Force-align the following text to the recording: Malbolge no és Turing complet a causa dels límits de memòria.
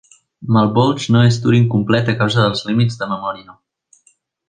Malbolge 0.55 1.13
no 1.17 1.21
és 1.27 1.37
Turing 1.45 1.69
complet 1.75 2.11
a 2.13 2.17
causa 2.25 2.47
dels 2.49 2.67
límits 2.71 3.01
de 3.03 3.13
memòria. 3.17 3.59